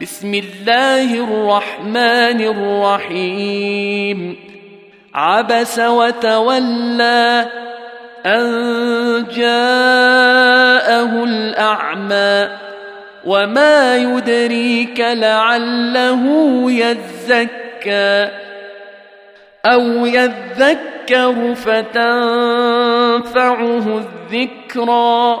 بسم 0.00 0.34
الله 0.34 1.14
الرحمن 1.14 2.40
الرحيم. 2.40 4.36
عبس 5.14 5.78
وتولى 5.78 7.46
أن 8.26 9.26
جاءه 9.34 11.24
الأعمى 11.24 12.48
وما 13.26 13.96
يدريك 13.96 15.00
لعله 15.00 16.22
يزكى 16.72 18.28
أو 19.66 20.06
يذكر 20.06 21.54
فتنفعه 21.54 22.42
الذكرى. 24.32 25.40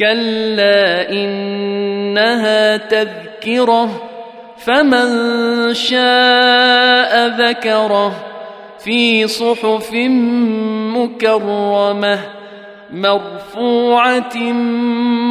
كلا 0.00 1.10
إنها 1.10 2.76
تذكرة 2.76 4.02
فمن 4.58 5.08
شاء 5.74 7.26
ذكره 7.26 8.12
في 8.78 9.26
صحف 9.26 9.92
مكرمة 10.96 12.18
مرفوعة 12.90 14.36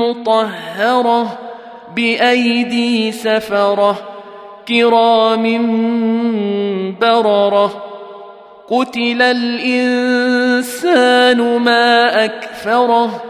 مطهرة 0.00 1.38
بأيدي 1.96 3.12
سفرة 3.12 3.96
كرام 4.68 5.44
بررة. 7.00 7.84
قتل 8.70 9.22
الإنسان 9.22 10.78
ما 11.58 12.24
أكفره. 12.24 13.29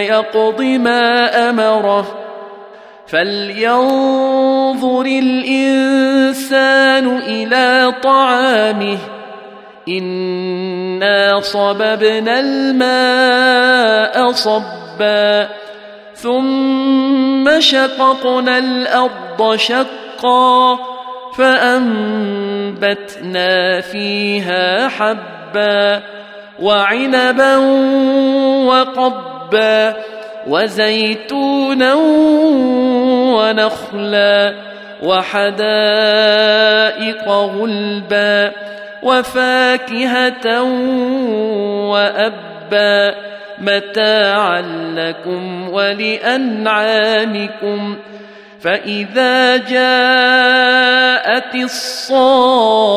يقض 0.00 0.62
ما 0.62 1.50
أمره. 1.50 2.06
فلينظر 3.06 5.06
الانسان 5.06 7.18
إلى 7.18 7.94
طعامه. 8.02 8.98
انا 9.88 11.40
صببنا 11.40 12.40
الماء 12.40 14.32
صبا. 14.32 15.48
ثم 16.14 17.60
شققنا 17.60 18.58
الأرض 18.58 19.56
شقا. 19.56 20.78
فانبتنا 21.38 22.70
فيها 23.80 24.88
حبا 24.88 26.02
وعنبا 26.60 27.56
وقبا 29.46 29.94
وزيتونا 30.46 31.94
ونخلا 33.34 34.54
وحدائق 35.02 35.68
غلبا 37.28 38.52
وفاكهة 39.02 40.62
وأبا 41.90 43.14
متاعا 43.58 44.62
لكم 44.94 45.68
ولأنعامكم 45.72 47.16
فإذا 48.60 49.56
جاءت 49.56 51.54
الصاخة 51.54 52.96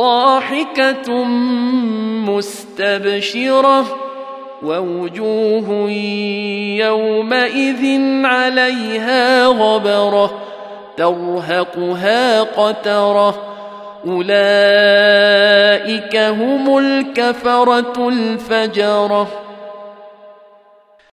ضاحكة 0.00 1.24
مستبشرة 2.24 3.84
ووجوه 4.62 5.90
يومئذ 6.80 8.00
عليها 8.24 9.46
غبرة 9.46 10.30
ترهقها 10.96 12.42
قترة 12.42 13.34
أولئك 14.06 14.26
هم 16.16 16.78
الكفرة 16.78 18.08
الفجرة 18.08 19.28